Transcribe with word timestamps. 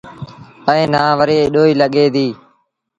ائيٚݩ 0.69 0.91
نا 0.93 1.03
وري 1.17 1.35
ايٚڏوئيٚ 1.41 1.79
لڳي 1.81 2.05
ديٚ۔ 2.15 2.33